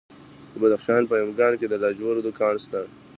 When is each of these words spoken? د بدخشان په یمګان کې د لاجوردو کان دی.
د 0.51 0.53
بدخشان 0.63 1.01
په 1.09 1.15
یمګان 1.21 1.53
کې 1.59 1.67
د 1.69 1.73
لاجوردو 1.83 2.31
کان 2.39 2.55
دی. 2.71 2.85